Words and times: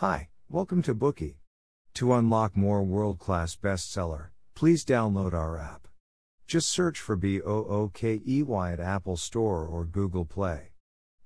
Hi, 0.00 0.28
welcome 0.48 0.80
to 0.82 0.94
Bookey. 0.94 1.38
To 1.94 2.12
unlock 2.12 2.56
more 2.56 2.84
world 2.84 3.18
class 3.18 3.56
bestseller, 3.56 4.28
please 4.54 4.84
download 4.84 5.32
our 5.32 5.58
app. 5.58 5.88
Just 6.46 6.68
search 6.68 7.00
for 7.00 7.16
B 7.16 7.40
O 7.42 7.64
O 7.64 7.90
K 7.92 8.20
E 8.24 8.44
Y 8.44 8.72
at 8.72 8.78
Apple 8.78 9.16
Store 9.16 9.66
or 9.66 9.84
Google 9.84 10.24
Play. 10.24 10.68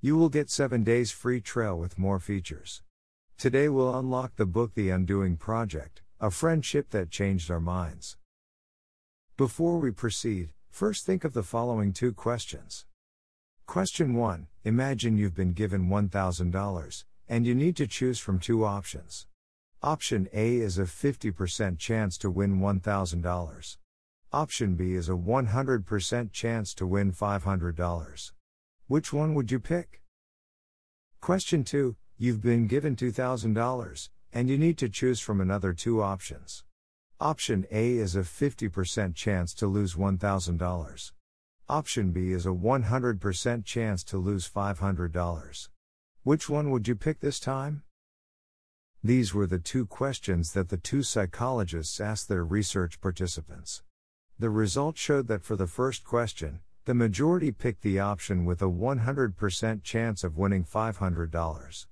You 0.00 0.16
will 0.16 0.30
get 0.30 0.48
7 0.48 0.85
days 0.85 1.11
free 1.11 1.43
trial 1.43 1.79
with 1.79 1.98
more 1.98 2.19
features. 2.19 2.80
Today 3.37 3.69
we'll 3.69 3.95
unlock 3.95 4.37
the 4.37 4.46
book 4.46 4.73
The 4.73 4.89
Undoing 4.89 5.36
Project, 5.36 6.00
a 6.18 6.30
friendship 6.30 6.89
that 6.93 7.11
changed 7.11 7.50
our 7.50 7.61
minds. 7.61 8.16
Before 9.36 9.80
we 9.80 9.91
proceed, 9.91 10.54
first 10.70 11.04
think 11.04 11.25
of 11.25 11.34
the 11.34 11.43
following 11.43 11.93
two 11.93 12.14
questions. 12.14 12.86
Question 13.66 14.14
1 14.14 14.46
Imagine 14.64 15.18
you've 15.18 15.34
been 15.34 15.52
given 15.52 15.91
$1,000 15.91 17.04
and 17.33 17.46
you 17.46 17.55
need 17.55 17.75
to 17.75 17.87
choose 17.87 18.19
from 18.19 18.39
two 18.39 18.62
options. 18.62 19.27
Option 19.83 20.29
A 20.35 20.56
is 20.56 20.77
a 20.77 20.83
50% 20.83 21.79
chance 21.79 22.19
to 22.19 22.30
win 22.30 22.61
$1,000. 22.61 23.77
Option 24.34 24.75
B 24.75 24.93
is 24.93 25.09
a 25.09 25.12
100% 25.12 26.33
chance 26.33 26.75
to 26.75 26.87
win 26.87 27.11
$500. 27.11 28.33
Which 28.87 29.15
one 29.15 29.33
would 29.33 29.51
you 29.51 29.59
pick? 29.59 30.03
Question 31.23 31.65
2 31.65 31.97
You've 32.19 32.42
been 32.42 32.66
given 32.66 32.97
$2,000, 32.97 34.09
and 34.34 34.51
you 34.51 34.59
need 34.59 34.77
to 34.77 34.91
choose 34.91 35.20
from 35.20 35.41
another 35.41 35.73
two 35.73 36.03
options. 36.03 36.64
Option 37.19 37.64
A 37.70 37.97
is 37.97 38.14
a 38.14 38.20
50% 38.20 39.14
chance 39.14 39.55
to 39.55 39.67
lose 39.67 39.95
$1,000. 39.95 41.12
Option 41.67 42.11
B 42.11 42.33
is 42.33 42.45
a 42.45 42.51
100% 42.51 43.64
chance 43.64 44.05
to 44.05 44.19
lose 44.19 44.47
$500. 44.47 45.69
Which 46.25 46.49
one 46.49 46.71
would 46.71 46.87
you 46.87 46.95
pick 46.95 47.19
this 47.19 47.41
time? 47.41 47.83
These 49.03 49.35
were 49.35 49.49
the 49.49 49.59
two 49.59 49.87
questions 49.87 50.53
that 50.53 50.69
the 50.69 50.77
two 50.77 51.03
psychologists 51.03 52.01
asked 52.01 52.29
their 52.29 52.45
research 52.45 53.01
participants. 53.01 53.83
The 54.39 54.48
result 54.48 54.97
showed 54.97 55.27
that 55.27 55.42
for 55.42 55.56
the 55.56 55.67
first 55.67 56.05
question, 56.05 56.61
the 56.84 56.95
majority 56.95 57.51
picked 57.51 57.83
the 57.83 57.98
option 57.98 58.45
with 58.45 58.62
a 58.62 58.67
100% 58.67 59.83
chance 59.83 60.23
of 60.23 60.39
winning 60.39 60.62
$500. 60.64 61.87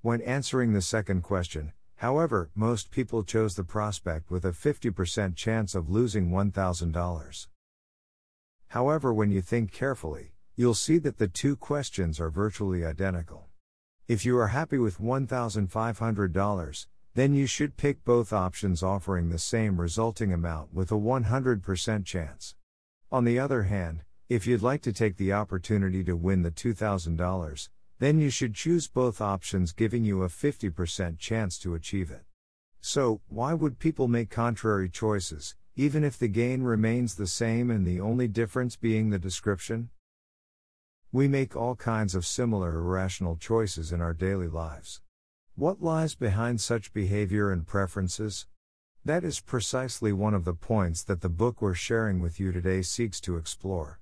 When 0.00 0.20
answering 0.20 0.74
the 0.74 0.80
second 0.80 1.22
question, 1.22 1.72
however, 1.96 2.50
most 2.54 2.92
people 2.92 3.24
chose 3.24 3.56
the 3.56 3.64
prospect 3.64 4.30
with 4.30 4.44
a 4.44 4.52
50% 4.52 5.34
chance 5.34 5.74
of 5.74 5.90
losing 5.90 6.30
$1,000. 6.30 7.46
However, 8.68 9.12
when 9.12 9.32
you 9.32 9.42
think 9.42 9.72
carefully, 9.72 10.34
you'll 10.54 10.74
see 10.74 10.98
that 10.98 11.18
the 11.18 11.26
two 11.26 11.56
questions 11.56 12.20
are 12.20 12.30
virtually 12.30 12.84
identical. 12.84 13.48
If 14.08 14.26
you 14.26 14.36
are 14.38 14.48
happy 14.48 14.78
with 14.78 14.98
$1,500, 14.98 16.86
then 17.14 17.34
you 17.34 17.46
should 17.46 17.76
pick 17.76 18.04
both 18.04 18.32
options 18.32 18.82
offering 18.82 19.28
the 19.28 19.38
same 19.38 19.80
resulting 19.80 20.32
amount 20.32 20.74
with 20.74 20.90
a 20.90 20.96
100% 20.96 22.04
chance. 22.04 22.56
On 23.12 23.24
the 23.24 23.38
other 23.38 23.62
hand, 23.62 24.02
if 24.28 24.44
you'd 24.44 24.60
like 24.60 24.82
to 24.82 24.92
take 24.92 25.18
the 25.18 25.32
opportunity 25.32 26.02
to 26.02 26.16
win 26.16 26.42
the 26.42 26.50
$2,000, 26.50 27.68
then 28.00 28.18
you 28.18 28.28
should 28.28 28.56
choose 28.56 28.88
both 28.88 29.20
options 29.20 29.72
giving 29.72 30.04
you 30.04 30.24
a 30.24 30.28
50% 30.28 31.18
chance 31.18 31.56
to 31.58 31.74
achieve 31.74 32.10
it. 32.10 32.24
So, 32.80 33.20
why 33.28 33.54
would 33.54 33.78
people 33.78 34.08
make 34.08 34.30
contrary 34.30 34.88
choices, 34.88 35.54
even 35.76 36.02
if 36.02 36.18
the 36.18 36.26
gain 36.26 36.64
remains 36.64 37.14
the 37.14 37.28
same 37.28 37.70
and 37.70 37.86
the 37.86 38.00
only 38.00 38.26
difference 38.26 38.74
being 38.74 39.10
the 39.10 39.18
description? 39.20 39.90
We 41.14 41.28
make 41.28 41.54
all 41.54 41.76
kinds 41.76 42.14
of 42.14 42.24
similar 42.24 42.74
irrational 42.74 43.36
choices 43.36 43.92
in 43.92 44.00
our 44.00 44.14
daily 44.14 44.48
lives. 44.48 45.02
What 45.56 45.82
lies 45.82 46.14
behind 46.14 46.62
such 46.62 46.94
behavior 46.94 47.52
and 47.52 47.66
preferences? 47.66 48.46
That 49.04 49.22
is 49.22 49.38
precisely 49.38 50.14
one 50.14 50.32
of 50.32 50.46
the 50.46 50.54
points 50.54 51.02
that 51.04 51.20
the 51.20 51.28
book 51.28 51.60
we're 51.60 51.74
sharing 51.74 52.20
with 52.20 52.40
you 52.40 52.50
today 52.50 52.80
seeks 52.80 53.20
to 53.22 53.36
explore. 53.36 54.00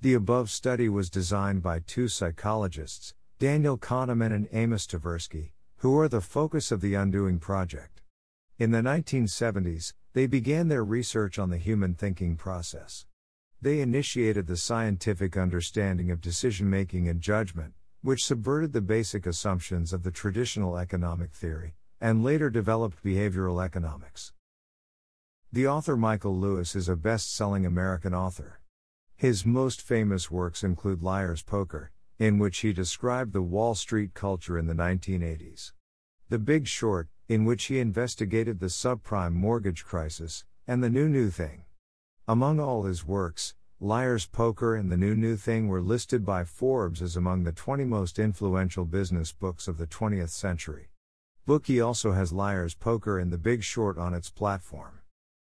The 0.00 0.14
above 0.14 0.48
study 0.48 0.88
was 0.88 1.10
designed 1.10 1.62
by 1.62 1.80
two 1.80 2.08
psychologists, 2.08 3.12
Daniel 3.38 3.76
Kahneman 3.76 4.32
and 4.32 4.48
Amos 4.50 4.86
Tversky, 4.86 5.50
who 5.76 5.98
are 5.98 6.08
the 6.08 6.22
focus 6.22 6.72
of 6.72 6.80
the 6.80 6.94
Undoing 6.94 7.38
Project. 7.38 8.00
In 8.58 8.70
the 8.70 8.80
1970s, 8.80 9.92
they 10.14 10.26
began 10.26 10.68
their 10.68 10.84
research 10.84 11.38
on 11.38 11.50
the 11.50 11.58
human 11.58 11.92
thinking 11.92 12.36
process. 12.36 13.04
They 13.62 13.80
initiated 13.80 14.48
the 14.48 14.56
scientific 14.56 15.36
understanding 15.36 16.10
of 16.10 16.20
decision 16.20 16.68
making 16.68 17.08
and 17.08 17.20
judgment, 17.20 17.74
which 18.00 18.24
subverted 18.24 18.72
the 18.72 18.80
basic 18.80 19.24
assumptions 19.24 19.92
of 19.92 20.02
the 20.02 20.10
traditional 20.10 20.76
economic 20.76 21.30
theory, 21.32 21.76
and 22.00 22.24
later 22.24 22.50
developed 22.50 23.04
behavioral 23.04 23.64
economics. 23.64 24.32
The 25.52 25.68
author 25.68 25.96
Michael 25.96 26.36
Lewis 26.36 26.74
is 26.74 26.88
a 26.88 26.96
best 26.96 27.32
selling 27.32 27.64
American 27.64 28.12
author. 28.12 28.58
His 29.14 29.46
most 29.46 29.80
famous 29.80 30.28
works 30.28 30.64
include 30.64 31.00
Liar's 31.00 31.44
Poker, 31.44 31.92
in 32.18 32.40
which 32.40 32.58
he 32.58 32.72
described 32.72 33.32
the 33.32 33.42
Wall 33.42 33.76
Street 33.76 34.12
culture 34.12 34.58
in 34.58 34.66
the 34.66 34.74
1980s. 34.74 35.70
The 36.30 36.40
Big 36.40 36.66
Short, 36.66 37.06
in 37.28 37.44
which 37.44 37.66
he 37.66 37.78
investigated 37.78 38.58
the 38.58 38.66
subprime 38.66 39.34
mortgage 39.34 39.84
crisis, 39.84 40.44
and 40.66 40.82
The 40.82 40.90
New 40.90 41.08
New 41.08 41.30
Thing. 41.30 41.62
Among 42.28 42.60
all 42.60 42.84
his 42.84 43.04
works, 43.04 43.54
Liar's 43.80 44.26
Poker 44.26 44.76
and 44.76 44.92
The 44.92 44.96
New 44.96 45.16
New 45.16 45.36
Thing 45.36 45.66
were 45.66 45.82
listed 45.82 46.24
by 46.24 46.44
Forbes 46.44 47.02
as 47.02 47.16
among 47.16 47.42
the 47.42 47.50
20 47.50 47.84
most 47.84 48.16
influential 48.16 48.84
business 48.84 49.32
books 49.32 49.66
of 49.66 49.76
the 49.76 49.88
20th 49.88 50.28
century. 50.28 50.90
Bookey 51.48 51.84
also 51.84 52.12
has 52.12 52.32
Liar's 52.32 52.76
Poker 52.76 53.18
and 53.18 53.32
The 53.32 53.38
Big 53.38 53.64
Short 53.64 53.98
on 53.98 54.14
its 54.14 54.30
platform. 54.30 55.00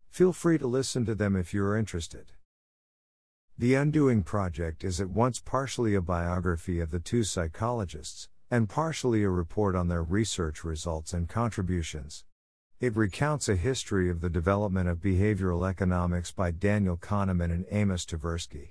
Feel 0.08 0.32
free 0.32 0.56
to 0.56 0.66
listen 0.66 1.04
to 1.04 1.14
them 1.14 1.36
if 1.36 1.52
you 1.52 1.62
are 1.62 1.76
interested. 1.76 2.32
The 3.58 3.74
Undoing 3.74 4.22
Project 4.22 4.82
is 4.82 4.98
at 4.98 5.10
once 5.10 5.40
partially 5.40 5.94
a 5.94 6.00
biography 6.00 6.80
of 6.80 6.90
the 6.90 7.00
two 7.00 7.22
psychologists, 7.22 8.30
and 8.50 8.66
partially 8.66 9.22
a 9.22 9.28
report 9.28 9.76
on 9.76 9.88
their 9.88 10.02
research 10.02 10.64
results 10.64 11.12
and 11.12 11.28
contributions. 11.28 12.24
It 12.82 12.96
recounts 12.96 13.48
a 13.48 13.54
history 13.54 14.10
of 14.10 14.20
the 14.20 14.28
development 14.28 14.88
of 14.88 14.98
behavioral 14.98 15.70
economics 15.70 16.32
by 16.32 16.50
Daniel 16.50 16.96
Kahneman 16.96 17.52
and 17.52 17.64
Amos 17.70 18.04
Tversky. 18.04 18.70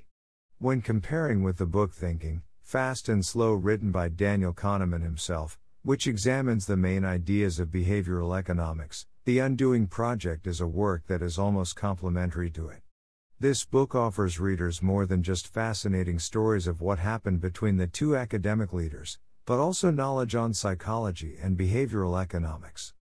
When 0.57 0.81
comparing 0.81 1.43
with 1.43 1.55
the 1.55 1.65
book 1.65 1.93
Thinking, 1.93 2.41
Fast 2.61 3.07
and 3.07 3.25
Slow, 3.25 3.53
written 3.53 3.89
by 3.89 4.09
Daniel 4.09 4.51
Kahneman 4.51 5.01
himself, 5.01 5.57
which 5.83 6.07
examines 6.07 6.65
the 6.65 6.75
main 6.75 7.05
ideas 7.05 7.57
of 7.57 7.69
behavioral 7.69 8.37
economics, 8.37 9.05
The 9.23 9.39
Undoing 9.39 9.87
Project 9.87 10.45
is 10.45 10.59
a 10.59 10.67
work 10.67 11.07
that 11.07 11.21
is 11.21 11.39
almost 11.39 11.77
complementary 11.77 12.49
to 12.49 12.67
it. 12.67 12.81
This 13.39 13.63
book 13.63 13.95
offers 13.95 14.41
readers 14.41 14.81
more 14.81 15.05
than 15.05 15.23
just 15.23 15.47
fascinating 15.47 16.19
stories 16.19 16.67
of 16.67 16.81
what 16.81 16.99
happened 16.99 17.39
between 17.39 17.77
the 17.77 17.87
two 17.87 18.17
academic 18.17 18.73
leaders, 18.73 19.19
but 19.45 19.57
also 19.57 19.89
knowledge 19.89 20.35
on 20.35 20.53
psychology 20.53 21.37
and 21.41 21.57
behavioral 21.57 22.21
economics. 22.21 22.93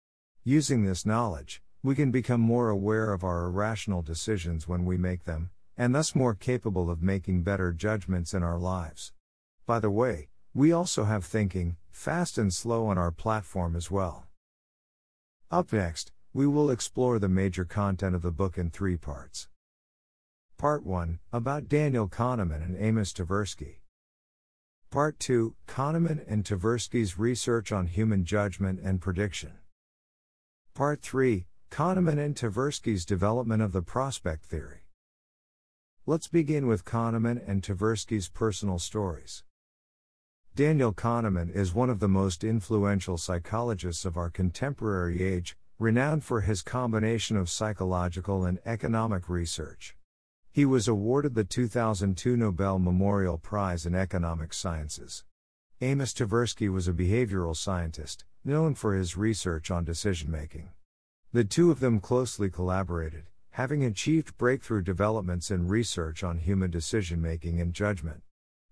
Using 0.48 0.82
this 0.86 1.04
knowledge, 1.04 1.60
we 1.82 1.94
can 1.94 2.10
become 2.10 2.40
more 2.40 2.70
aware 2.70 3.12
of 3.12 3.22
our 3.22 3.44
irrational 3.44 4.00
decisions 4.00 4.66
when 4.66 4.86
we 4.86 4.96
make 4.96 5.24
them, 5.24 5.50
and 5.76 5.94
thus 5.94 6.14
more 6.14 6.34
capable 6.34 6.88
of 6.88 7.02
making 7.02 7.42
better 7.42 7.70
judgments 7.70 8.32
in 8.32 8.42
our 8.42 8.58
lives. 8.58 9.12
By 9.66 9.78
the 9.78 9.90
way, 9.90 10.30
we 10.54 10.72
also 10.72 11.04
have 11.04 11.26
thinking, 11.26 11.76
fast 11.90 12.38
and 12.38 12.50
slow 12.50 12.86
on 12.86 12.96
our 12.96 13.10
platform 13.10 13.76
as 13.76 13.90
well. 13.90 14.26
Up 15.50 15.70
next, 15.70 16.12
we 16.32 16.46
will 16.46 16.70
explore 16.70 17.18
the 17.18 17.28
major 17.28 17.66
content 17.66 18.14
of 18.14 18.22
the 18.22 18.32
book 18.32 18.56
in 18.56 18.70
three 18.70 18.96
parts. 18.96 19.48
Part 20.56 20.82
1 20.82 21.18
About 21.30 21.68
Daniel 21.68 22.08
Kahneman 22.08 22.64
and 22.64 22.74
Amos 22.78 23.12
Tversky. 23.12 23.80
Part 24.90 25.18
2 25.18 25.56
Kahneman 25.66 26.24
and 26.26 26.42
Tversky's 26.42 27.18
research 27.18 27.70
on 27.70 27.86
human 27.86 28.24
judgment 28.24 28.80
and 28.82 29.02
prediction. 29.02 29.52
Part 30.78 31.02
3 31.02 31.44
Kahneman 31.72 32.24
and 32.24 32.36
Tversky's 32.36 33.04
development 33.04 33.60
of 33.60 33.72
the 33.72 33.82
prospect 33.82 34.44
theory. 34.44 34.82
Let's 36.06 36.28
begin 36.28 36.68
with 36.68 36.84
Kahneman 36.84 37.42
and 37.48 37.62
Tversky's 37.62 38.28
personal 38.28 38.78
stories. 38.78 39.42
Daniel 40.54 40.92
Kahneman 40.92 41.52
is 41.52 41.74
one 41.74 41.90
of 41.90 41.98
the 41.98 42.06
most 42.06 42.44
influential 42.44 43.18
psychologists 43.18 44.04
of 44.04 44.16
our 44.16 44.30
contemporary 44.30 45.20
age, 45.20 45.56
renowned 45.80 46.22
for 46.22 46.42
his 46.42 46.62
combination 46.62 47.36
of 47.36 47.50
psychological 47.50 48.44
and 48.44 48.60
economic 48.64 49.28
research. 49.28 49.96
He 50.52 50.64
was 50.64 50.86
awarded 50.86 51.34
the 51.34 51.42
2002 51.42 52.36
Nobel 52.36 52.78
Memorial 52.78 53.36
Prize 53.36 53.84
in 53.84 53.96
Economic 53.96 54.54
Sciences. 54.54 55.24
Amos 55.80 56.14
Tversky 56.14 56.72
was 56.72 56.86
a 56.86 56.92
behavioral 56.92 57.56
scientist, 57.56 58.24
known 58.44 58.74
for 58.74 58.94
his 58.94 59.16
research 59.16 59.70
on 59.70 59.84
decision 59.84 60.30
making. 60.30 60.70
The 61.32 61.44
two 61.44 61.70
of 61.70 61.80
them 61.80 62.00
closely 62.00 62.50
collaborated, 62.50 63.24
having 63.50 63.84
achieved 63.84 64.38
breakthrough 64.38 64.82
developments 64.82 65.50
in 65.50 65.68
research 65.68 66.22
on 66.22 66.38
human 66.38 66.70
decision 66.70 67.20
making 67.20 67.60
and 67.60 67.74
judgment. 67.74 68.22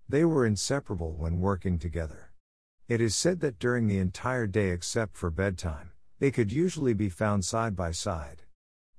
They 0.09 0.25
were 0.25 0.45
inseparable 0.45 1.13
when 1.13 1.39
working 1.39 1.77
together. 1.77 2.31
It 2.87 3.01
is 3.01 3.15
said 3.15 3.41
that 3.41 3.59
during 3.59 3.87
the 3.87 3.97
entire 3.99 4.47
day 4.47 4.69
except 4.69 5.17
for 5.17 5.29
bedtime, 5.29 5.91
they 6.19 6.31
could 6.31 6.51
usually 6.51 6.93
be 6.93 7.09
found 7.09 7.43
side 7.43 7.75
by 7.75 7.91
side. 7.91 8.43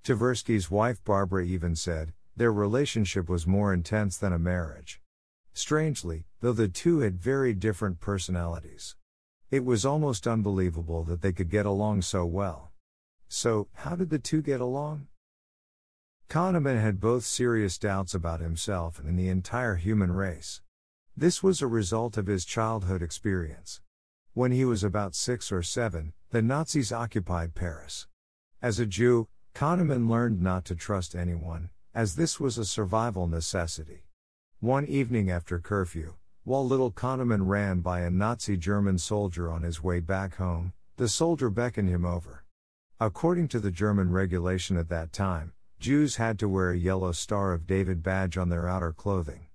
Tversky's 0.04 0.70
wife 0.70 1.02
Barbara 1.04 1.44
even 1.44 1.74
said, 1.74 2.12
their 2.36 2.52
relationship 2.52 3.28
was 3.28 3.46
more 3.46 3.72
intense 3.72 4.16
than 4.16 4.32
a 4.32 4.38
marriage. 4.38 5.00
Strangely, 5.54 6.26
though 6.40 6.52
the 6.52 6.68
two 6.68 7.00
had 7.00 7.18
very 7.18 7.52
different 7.52 7.98
personalities. 7.98 8.94
It 9.50 9.64
was 9.64 9.86
almost 9.86 10.26
unbelievable 10.26 11.04
that 11.04 11.22
they 11.22 11.32
could 11.32 11.48
get 11.48 11.64
along 11.64 12.02
so 12.02 12.26
well. 12.26 12.70
So, 13.28 13.68
how 13.72 13.96
did 13.96 14.10
the 14.10 14.18
two 14.18 14.42
get 14.42 14.60
along? 14.60 15.06
Kahneman 16.28 16.78
had 16.78 17.00
both 17.00 17.24
serious 17.24 17.78
doubts 17.78 18.14
about 18.14 18.40
himself 18.40 18.98
and 18.98 19.18
the 19.18 19.28
entire 19.28 19.76
human 19.76 20.12
race. 20.12 20.60
This 21.16 21.42
was 21.42 21.62
a 21.62 21.66
result 21.66 22.18
of 22.18 22.26
his 22.26 22.44
childhood 22.44 23.00
experience. 23.00 23.80
When 24.34 24.52
he 24.52 24.66
was 24.66 24.84
about 24.84 25.14
six 25.14 25.50
or 25.50 25.62
seven, 25.62 26.12
the 26.30 26.42
Nazis 26.42 26.92
occupied 26.92 27.54
Paris. 27.54 28.06
As 28.60 28.78
a 28.78 28.84
Jew, 28.84 29.28
Kahneman 29.54 30.10
learned 30.10 30.42
not 30.42 30.66
to 30.66 30.74
trust 30.74 31.16
anyone, 31.16 31.70
as 31.94 32.16
this 32.16 32.38
was 32.38 32.58
a 32.58 32.66
survival 32.66 33.26
necessity. 33.26 34.04
One 34.60 34.84
evening 34.84 35.30
after 35.30 35.58
curfew, 35.58 36.14
while 36.48 36.66
little 36.66 36.90
Kahneman 36.90 37.46
ran 37.46 37.80
by 37.80 38.00
a 38.00 38.10
Nazi 38.10 38.56
German 38.56 38.96
soldier 38.96 39.50
on 39.52 39.64
his 39.64 39.82
way 39.82 40.00
back 40.00 40.36
home, 40.36 40.72
the 40.96 41.06
soldier 41.06 41.50
beckoned 41.50 41.90
him 41.90 42.06
over. 42.06 42.42
According 42.98 43.48
to 43.48 43.60
the 43.60 43.70
German 43.70 44.10
regulation 44.10 44.78
at 44.78 44.88
that 44.88 45.12
time, 45.12 45.52
Jews 45.78 46.16
had 46.16 46.38
to 46.38 46.48
wear 46.48 46.70
a 46.70 46.78
yellow 46.78 47.12
Star 47.12 47.52
of 47.52 47.66
David 47.66 48.02
badge 48.02 48.38
on 48.38 48.48
their 48.48 48.66
outer 48.66 48.94
clothing. 48.94 49.48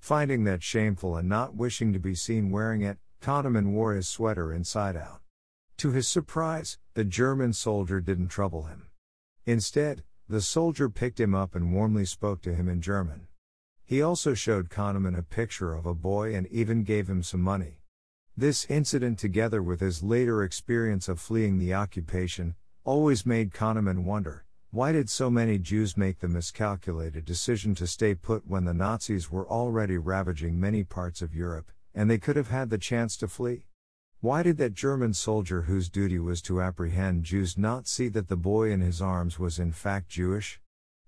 Finding 0.00 0.44
that 0.44 0.62
shameful 0.62 1.16
and 1.16 1.30
not 1.30 1.56
wishing 1.56 1.94
to 1.94 1.98
be 1.98 2.14
seen 2.14 2.50
wearing 2.50 2.82
it, 2.82 2.98
Kahneman 3.22 3.72
wore 3.72 3.94
his 3.94 4.06
sweater 4.06 4.52
inside 4.52 4.96
out. 4.96 5.22
To 5.78 5.92
his 5.92 6.06
surprise, 6.06 6.76
the 6.92 7.04
German 7.04 7.54
soldier 7.54 8.02
didn't 8.02 8.28
trouble 8.28 8.64
him. 8.64 8.88
Instead, 9.46 10.04
the 10.28 10.42
soldier 10.42 10.90
picked 10.90 11.18
him 11.18 11.34
up 11.34 11.54
and 11.54 11.72
warmly 11.72 12.04
spoke 12.04 12.42
to 12.42 12.54
him 12.54 12.68
in 12.68 12.82
German. 12.82 13.28
He 13.84 14.00
also 14.00 14.34
showed 14.34 14.70
Kahneman 14.70 15.16
a 15.16 15.22
picture 15.22 15.74
of 15.74 15.86
a 15.86 15.94
boy 15.94 16.34
and 16.34 16.46
even 16.48 16.84
gave 16.84 17.08
him 17.08 17.22
some 17.22 17.42
money. 17.42 17.80
This 18.36 18.64
incident, 18.66 19.18
together 19.18 19.62
with 19.62 19.80
his 19.80 20.02
later 20.02 20.42
experience 20.42 21.08
of 21.08 21.20
fleeing 21.20 21.58
the 21.58 21.74
occupation, 21.74 22.54
always 22.82 23.26
made 23.26 23.52
Kahneman 23.52 24.04
wonder 24.04 24.44
why 24.70 24.90
did 24.90 25.08
so 25.08 25.30
many 25.30 25.56
Jews 25.56 25.96
make 25.96 26.18
the 26.18 26.26
miscalculated 26.26 27.24
decision 27.24 27.76
to 27.76 27.86
stay 27.86 28.12
put 28.12 28.44
when 28.48 28.64
the 28.64 28.74
Nazis 28.74 29.30
were 29.30 29.48
already 29.48 29.96
ravaging 29.96 30.58
many 30.58 30.82
parts 30.82 31.22
of 31.22 31.32
Europe, 31.32 31.70
and 31.94 32.10
they 32.10 32.18
could 32.18 32.34
have 32.34 32.48
had 32.48 32.70
the 32.70 32.78
chance 32.78 33.16
to 33.18 33.28
flee? 33.28 33.66
Why 34.20 34.42
did 34.42 34.56
that 34.56 34.74
German 34.74 35.14
soldier 35.14 35.62
whose 35.62 35.88
duty 35.88 36.18
was 36.18 36.42
to 36.42 36.60
apprehend 36.60 37.22
Jews 37.22 37.56
not 37.56 37.86
see 37.86 38.08
that 38.08 38.26
the 38.26 38.36
boy 38.36 38.72
in 38.72 38.80
his 38.80 39.00
arms 39.00 39.38
was 39.38 39.60
in 39.60 39.70
fact 39.70 40.08
Jewish? 40.08 40.60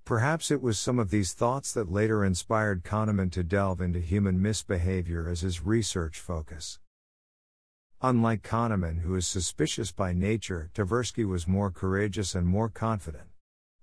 Perhaps 0.07 0.53
it 0.53 0.63
was 0.63 0.79
some 0.79 1.01
of 1.01 1.11
these 1.11 1.33
thoughts 1.33 1.73
that 1.73 1.91
later 1.91 2.25
inspired 2.25 2.85
Kahneman 2.85 3.33
to 3.33 3.43
delve 3.43 3.81
into 3.81 3.99
human 3.99 4.41
misbehavior 4.41 5.29
as 5.29 5.41
his 5.41 5.67
research 5.67 6.21
focus. 6.21 6.79
Unlike 8.01 8.45
Kahneman, 8.45 9.01
who 9.01 9.17
is 9.17 9.27
suspicious 9.27 9.91
by 9.91 10.13
nature, 10.13 10.71
Tversky 10.77 11.27
was 11.27 11.49
more 11.49 11.73
courageous 11.73 12.37
and 12.37 12.47
more 12.47 12.69
confident. 12.69 13.27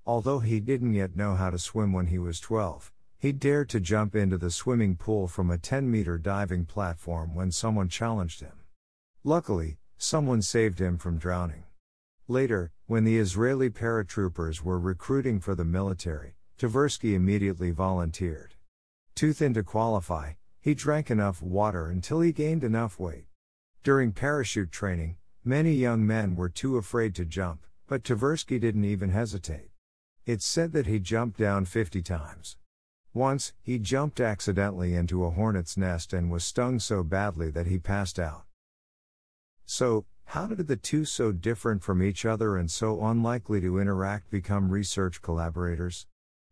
Although 0.05 0.39
he 0.39 0.61
didn't 0.61 0.93
yet 0.93 1.17
know 1.17 1.35
how 1.35 1.49
to 1.49 1.59
swim 1.59 1.91
when 1.91 2.07
he 2.07 2.17
was 2.17 2.39
12, 2.39 2.93
he 3.19 3.33
dared 3.33 3.67
to 3.71 3.81
jump 3.81 4.15
into 4.15 4.37
the 4.37 4.49
swimming 4.49 4.95
pool 4.95 5.27
from 5.27 5.51
a 5.51 5.57
10 5.57 5.91
meter 5.91 6.17
diving 6.17 6.63
platform 6.63 7.35
when 7.35 7.51
someone 7.51 7.89
challenged 7.89 8.39
him. 8.39 8.61
Luckily, 9.25 9.77
someone 9.97 10.41
saved 10.41 10.79
him 10.79 10.97
from 10.97 11.17
drowning. 11.17 11.65
Later, 12.29 12.71
when 12.85 13.03
the 13.03 13.17
Israeli 13.17 13.69
paratroopers 13.69 14.61
were 14.61 14.79
recruiting 14.79 15.41
for 15.41 15.55
the 15.55 15.65
military, 15.65 16.35
Tversky 16.57 17.15
immediately 17.15 17.71
volunteered. 17.71 18.55
Too 19.13 19.33
thin 19.33 19.53
to 19.55 19.63
qualify, 19.63 20.33
he 20.61 20.73
drank 20.73 21.11
enough 21.11 21.41
water 21.41 21.89
until 21.89 22.21
he 22.21 22.31
gained 22.31 22.63
enough 22.63 22.97
weight. 22.97 23.25
During 23.83 24.13
parachute 24.13 24.71
training, 24.71 25.17
many 25.43 25.73
young 25.73 26.07
men 26.07 26.37
were 26.37 26.47
too 26.47 26.77
afraid 26.77 27.13
to 27.15 27.25
jump, 27.25 27.65
but 27.87 28.03
Tversky 28.03 28.57
didn't 28.57 28.85
even 28.85 29.09
hesitate. 29.09 29.71
It's 30.25 30.45
said 30.45 30.71
that 30.71 30.87
he 30.87 30.99
jumped 30.99 31.37
down 31.37 31.65
50 31.65 32.01
times. 32.01 32.55
Once, 33.13 33.51
he 33.61 33.77
jumped 33.77 34.21
accidentally 34.21 34.95
into 34.95 35.25
a 35.25 35.31
hornet's 35.31 35.75
nest 35.75 36.13
and 36.13 36.31
was 36.31 36.45
stung 36.45 36.79
so 36.79 37.03
badly 37.03 37.49
that 37.49 37.67
he 37.67 37.77
passed 37.77 38.17
out. 38.17 38.45
So, 39.65 40.05
how 40.25 40.47
did 40.47 40.67
the 40.67 40.75
two 40.75 41.05
so 41.05 41.31
different 41.31 41.83
from 41.83 42.01
each 42.01 42.25
other 42.25 42.57
and 42.57 42.69
so 42.71 43.05
unlikely 43.05 43.61
to 43.61 43.79
interact 43.79 44.31
become 44.31 44.69
research 44.69 45.21
collaborators? 45.21 46.07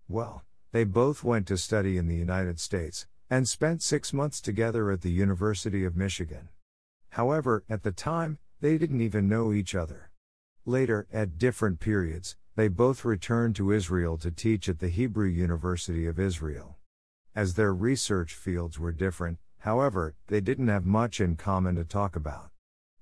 Well, 0.08 0.44
they 0.72 0.84
both 0.84 1.24
went 1.24 1.48
to 1.48 1.58
study 1.58 1.98
in 1.98 2.08
the 2.08 2.16
United 2.16 2.60
States, 2.60 3.08
and 3.30 3.48
spent 3.48 3.82
six 3.82 4.12
months 4.12 4.42
together 4.42 4.92
at 4.92 5.02
the 5.02 5.12
University 5.12 5.86
of 5.86 5.96
Michigan. 5.96 6.50
However, 7.12 7.64
at 7.70 7.84
the 7.84 7.94
time, 7.94 8.40
they 8.60 8.78
didn't 8.78 9.02
even 9.02 9.30
know 9.30 9.54
each 9.54 9.74
other. 9.74 10.12
Later, 10.66 11.08
at 11.12 11.38
different 11.38 11.80
periods, 11.80 12.36
they 12.56 12.68
both 12.68 13.06
returned 13.06 13.56
to 13.56 13.72
Israel 13.72 14.18
to 14.18 14.32
teach 14.32 14.70
at 14.70 14.80
the 14.80 14.90
Hebrew 14.90 15.28
University 15.28 16.06
of 16.06 16.20
Israel. 16.20 16.78
As 17.34 17.54
their 17.54 17.74
research 17.74 18.34
fields 18.34 18.78
were 18.78 18.92
different, 18.92 19.40
however, 19.60 20.16
they 20.28 20.42
didn't 20.42 20.68
have 20.68 20.86
much 20.86 21.22
in 21.22 21.38
common 21.38 21.76
to 21.76 21.86
talk 21.86 22.16
about. 22.18 22.51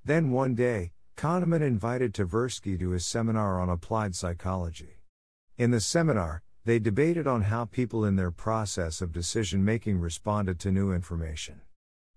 Then 0.09 0.31
one 0.31 0.55
day, 0.55 0.93
Kahneman 1.17 1.61
invited 1.61 2.15
Tversky 2.15 2.79
to 2.79 2.89
his 2.89 3.05
seminar 3.05 3.61
on 3.61 3.69
applied 3.69 4.15
psychology. 4.15 5.03
In 5.55 5.69
the 5.69 5.79
seminar, 5.79 6.41
they 6.65 6.79
debated 6.79 7.27
on 7.27 7.43
how 7.43 7.65
people 7.65 8.03
in 8.03 8.15
their 8.15 8.31
process 8.31 9.01
of 9.03 9.11
decision 9.11 9.63
making 9.63 9.99
responded 9.99 10.57
to 10.61 10.71
new 10.71 10.91
information. 10.91 11.61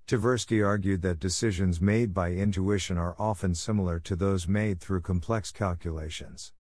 Tversky 0.07 0.67
argued 0.67 1.03
that 1.03 1.21
decisions 1.21 1.83
made 1.83 2.15
by 2.15 2.33
intuition 2.33 2.97
are 2.97 3.15
often 3.19 3.55
similar 3.55 4.01
to 4.01 4.17
those 4.17 4.49
made 4.49 4.81
through 4.81 5.03
complex 5.03 5.53
calculations. 5.53 6.55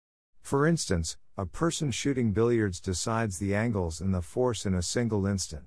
For 0.40 0.66
instance, 0.66 1.18
a 1.36 1.44
person 1.44 1.90
shooting 1.90 2.32
billiards 2.32 2.80
decides 2.80 3.36
the 3.36 3.54
angles 3.54 4.00
and 4.00 4.14
the 4.14 4.22
force 4.22 4.64
in 4.64 4.72
a 4.72 4.80
single 4.80 5.26
instant. 5.26 5.66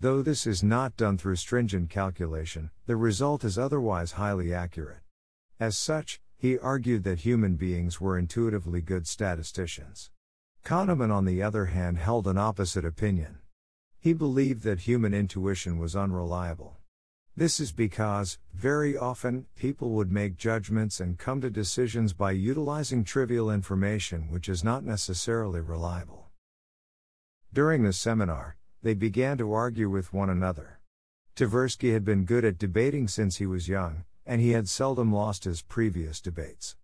Though 0.00 0.22
this 0.22 0.46
is 0.46 0.62
not 0.62 0.96
done 0.96 1.18
through 1.18 1.36
stringent 1.36 1.90
calculation, 1.90 2.70
the 2.86 2.94
result 2.94 3.42
is 3.42 3.58
otherwise 3.58 4.12
highly 4.12 4.54
accurate. 4.54 5.00
As 5.58 5.76
such, 5.76 6.20
he 6.36 6.56
argued 6.56 7.02
that 7.02 7.20
human 7.20 7.56
beings 7.56 8.00
were 8.00 8.16
intuitively 8.16 8.80
good 8.80 9.08
statisticians. 9.08 10.10
Kahneman, 10.64 11.10
on 11.10 11.24
the 11.24 11.42
other 11.42 11.64
hand, 11.64 11.98
held 11.98 12.28
an 12.28 12.38
opposite 12.38 12.84
opinion. 12.84 13.38
He 13.98 14.12
believed 14.12 14.62
that 14.62 14.80
human 14.80 15.12
intuition 15.12 15.78
was 15.78 15.96
unreliable. 15.96 16.76
This 17.36 17.58
is 17.58 17.72
because, 17.72 18.38
very 18.54 18.96
often, 18.96 19.46
people 19.56 19.90
would 19.90 20.12
make 20.12 20.36
judgments 20.36 21.00
and 21.00 21.18
come 21.18 21.40
to 21.40 21.50
decisions 21.50 22.12
by 22.12 22.30
utilizing 22.30 23.02
trivial 23.02 23.50
information 23.50 24.30
which 24.30 24.48
is 24.48 24.62
not 24.62 24.84
necessarily 24.84 25.60
reliable. 25.60 26.30
During 27.52 27.82
the 27.82 27.92
seminar, 27.92 28.56
they 28.88 28.94
began 28.94 29.36
to 29.36 29.52
argue 29.52 29.90
with 29.90 30.14
one 30.14 30.30
another. 30.30 30.80
Tversky 31.36 31.92
had 31.92 32.06
been 32.06 32.24
good 32.24 32.42
at 32.42 32.56
debating 32.56 33.06
since 33.06 33.36
he 33.36 33.44
was 33.44 33.68
young, 33.68 34.04
and 34.24 34.40
he 34.40 34.52
had 34.52 34.66
seldom 34.66 35.12
lost 35.12 35.44
his 35.44 35.60
previous 35.60 36.22
debates. 36.22 36.74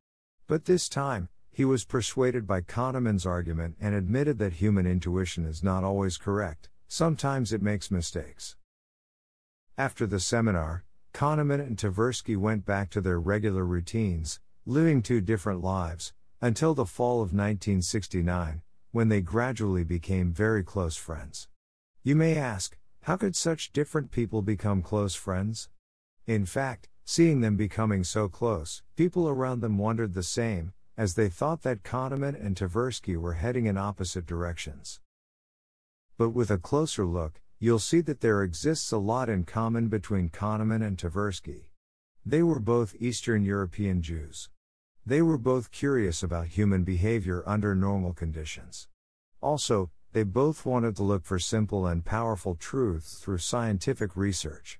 But 0.46 0.66
this 0.66 0.90
time, 0.90 1.30
he 1.50 1.64
was 1.64 1.87
persuaded 1.87 2.46
by 2.46 2.61
Kahneman's 2.61 3.25
argument 3.25 3.76
and 3.80 3.94
admitted 3.94 4.37
that 4.37 4.52
human 4.52 4.87
intuition 4.87 5.46
is 5.46 5.62
not 5.62 5.82
always 5.82 6.18
correct, 6.18 6.68
sometimes 6.88 7.54
it 7.54 7.62
makes 7.62 7.90
mistakes. 7.90 8.54
After 9.78 10.06
the 10.06 10.20
seminar, 10.20 10.84
Kahneman 11.14 11.61
and 11.61 11.78
Tversky 11.78 12.37
went 12.37 12.66
back 12.66 12.90
to 12.90 13.00
their 13.00 13.18
regular 13.18 13.64
routines, 13.64 14.40
living 14.66 15.00
two 15.00 15.23
different 15.23 15.62
lives, 15.62 16.12
until 16.42 16.75
the 16.75 16.84
fall 16.84 17.23
of 17.23 17.32
1969, 17.32 18.61
when 18.92 19.08
they 19.08 19.23
gradually 19.23 19.84
became 19.84 20.34
very 20.34 20.62
close 20.62 20.96
friends. 20.96 21.49
You 22.06 22.14
may 22.14 22.37
ask, 22.37 22.76
how 23.04 23.16
could 23.16 23.34
such 23.34 23.73
different 23.73 24.11
people 24.11 24.42
become 24.42 24.82
close 24.82 25.14
friends? 25.14 25.70
In 26.26 26.44
fact, 26.44 26.90
seeing 27.06 27.40
them 27.40 27.56
becoming 27.56 28.04
so 28.04 28.28
close, 28.28 28.82
people 28.94 29.26
around 29.26 29.61
them 29.61 29.78
wondered 29.78 30.12
the 30.12 30.23
same, 30.23 30.75
as 30.99 31.14
they 31.14 31.30
thought 31.30 31.62
that 31.62 31.82
Kahneman 31.82 32.38
and 32.38 32.56
Tversky 32.56 33.16
were 33.16 33.32
heading 33.32 33.64
in 33.64 33.78
opposite 33.78 34.26
directions. 34.26 35.00
But 36.18 36.30
with 36.30 36.50
a 36.50 36.58
closer 36.58 37.06
look, 37.06 37.40
you'll 37.58 37.78
see 37.78 38.02
that 38.02 38.20
there 38.20 38.42
exists 38.42 38.92
a 38.92 38.99
lot 38.99 39.30
in 39.30 39.44
common 39.44 39.88
between 39.88 40.28
Kahneman 40.28 40.87
and 40.87 40.99
Tversky. 40.99 41.68
They 42.26 42.42
were 42.42 42.61
both 42.61 42.94
Eastern 43.00 43.46
European 43.46 44.02
Jews. 44.02 44.50
They 45.06 45.23
were 45.23 45.38
both 45.38 45.70
curious 45.70 46.23
about 46.23 46.49
human 46.49 46.84
behavior 46.84 47.42
under 47.46 47.75
normal 47.75 48.12
conditions. 48.12 48.88
Also, 49.40 49.90
they 50.14 50.23
both 50.23 50.64
wanted 50.64 50.94
to 50.94 51.02
look 51.02 51.25
for 51.25 51.40
simple 51.40 51.88
and 51.88 52.04
powerful 52.04 52.54
truths 52.54 53.18
through 53.18 53.38
scientific 53.38 54.16
research. 54.16 54.78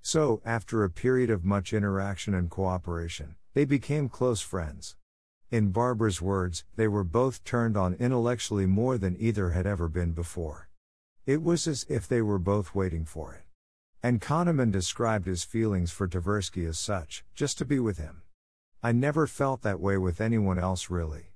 So, 0.00 0.42
after 0.44 0.82
a 0.82 0.90
period 0.90 1.30
of 1.30 1.44
much 1.44 1.72
interaction 1.72 2.34
and 2.34 2.50
cooperation, 2.50 3.36
they 3.54 3.64
became 3.64 4.08
close 4.08 4.40
friends. 4.40 4.96
In 5.52 5.70
Barbara's 5.70 6.20
words, 6.20 6.64
they 6.74 6.88
were 6.88 7.04
both 7.04 7.44
turned 7.44 7.76
on 7.76 7.94
intellectually 7.94 8.66
more 8.66 8.98
than 8.98 9.16
either 9.20 9.50
had 9.50 9.68
ever 9.68 9.86
been 9.86 10.14
before. 10.14 10.68
It 11.26 11.44
was 11.44 11.68
as 11.68 11.86
if 11.88 12.08
they 12.08 12.20
were 12.20 12.40
both 12.40 12.74
waiting 12.74 13.04
for 13.04 13.34
it. 13.34 13.44
And 14.02 14.20
Kahneman 14.20 14.72
described 14.72 15.26
his 15.26 15.44
feelings 15.44 15.92
for 15.92 16.08
Tversky 16.08 16.68
as 16.68 16.80
such, 16.80 17.24
just 17.36 17.56
to 17.58 17.64
be 17.64 17.78
with 17.78 17.98
him. 17.98 18.22
I 18.82 18.90
never 18.90 19.28
felt 19.28 19.62
that 19.62 19.78
way 19.78 19.96
with 19.96 20.20
anyone 20.20 20.58
else 20.58 20.90
really. 20.90 21.34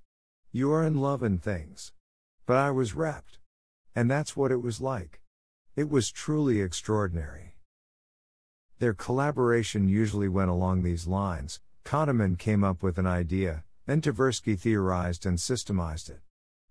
You 0.51 0.73
are 0.73 0.83
in 0.83 1.01
love 1.01 1.23
and 1.23 1.41
things. 1.41 1.93
But 2.47 2.59
I 2.59 2.71
was 2.71 2.95
rapt. 2.95 3.39
And 3.97 4.09
that's 4.09 4.37
what 4.37 4.53
it 4.53 4.63
was 4.63 4.81
like. 4.81 5.21
It 5.75 5.91
was 5.91 6.13
truly 6.13 6.61
extraordinary. 6.61 7.57
Their 8.79 8.95
collaboration 8.95 9.89
usually 9.89 10.29
went 10.29 10.51
along 10.51 10.83
these 10.83 11.09
lines. 11.09 11.61
Kahneman 11.85 12.39
came 12.39 12.63
up 12.63 12.85
with 12.85 12.99
an 12.99 13.07
idea, 13.07 13.65
then 13.87 14.01
Tversky 14.01 14.59
theorized 14.59 15.27
and 15.27 15.39
systemized 15.39 16.09
it. 16.09 16.21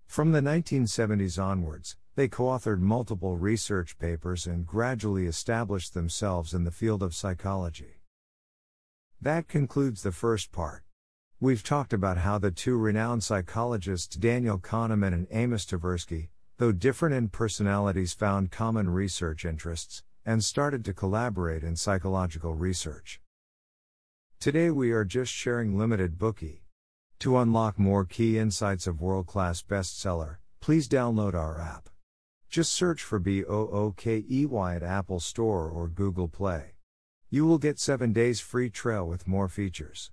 From 0.06 0.32
the 0.32 0.40
1970s 0.40 1.42
onwards, 1.42 1.96
they 2.14 2.28
co 2.28 2.44
authored 2.44 2.80
multiple 2.80 3.36
research 3.36 3.98
papers 3.98 4.46
and 4.46 4.66
gradually 4.66 5.26
established 5.26 5.92
themselves 5.92 6.54
in 6.54 6.64
the 6.64 6.70
field 6.70 7.02
of 7.02 7.14
psychology. 7.14 8.00
That 9.20 9.46
concludes 9.46 10.02
the 10.02 10.12
first 10.12 10.52
part. 10.52 10.85
We've 11.38 11.62
talked 11.62 11.92
about 11.92 12.16
how 12.16 12.38
the 12.38 12.50
two 12.50 12.78
renowned 12.78 13.22
psychologists 13.22 14.16
Daniel 14.16 14.58
Kahneman 14.58 15.12
and 15.12 15.26
Amos 15.30 15.66
Tversky, 15.66 16.28
though 16.56 16.72
different 16.72 17.14
in 17.14 17.28
personalities, 17.28 18.14
found 18.14 18.50
common 18.50 18.88
research 18.88 19.44
interests 19.44 20.02
and 20.24 20.42
started 20.42 20.82
to 20.86 20.94
collaborate 20.94 21.62
in 21.62 21.76
psychological 21.76 22.54
research. 22.54 23.20
Today 24.40 24.70
we 24.70 24.92
are 24.92 25.04
just 25.04 25.30
sharing 25.30 25.76
limited 25.76 26.16
Bookey. 26.16 26.60
To 27.18 27.36
unlock 27.36 27.78
more 27.78 28.06
key 28.06 28.38
insights 28.38 28.86
of 28.86 29.02
world 29.02 29.26
class 29.26 29.60
bestseller, 29.60 30.36
please 30.62 30.88
download 30.88 31.34
our 31.34 31.60
app. 31.60 31.90
Just 32.48 32.72
search 32.72 33.02
for 33.02 33.18
B 33.18 33.44
O 33.44 33.68
O 33.68 33.94
K 33.94 34.24
E 34.30 34.46
Y 34.46 34.74
at 34.74 34.82
Apple 34.82 35.20
Store 35.20 35.68
or 35.68 35.88
Google 35.88 36.28
Play. 36.28 36.76
You 37.28 37.44
will 37.44 37.58
get 37.58 37.78
7 37.78 38.14
days 38.14 38.40
free 38.40 38.70
trial 38.70 39.06
with 39.06 39.28
more 39.28 39.48
features. 39.50 40.12